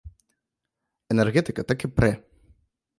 Энергетыка 1.17 1.61
так 1.73 1.79
і 1.89 1.95
прэ! 2.01 2.11